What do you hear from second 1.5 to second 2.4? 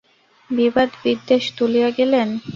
তুলিয়া গেলেন।